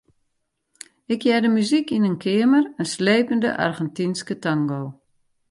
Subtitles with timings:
[1.13, 4.81] Ik hearde muzyk yn in keamer, in slepende Argentynske tango.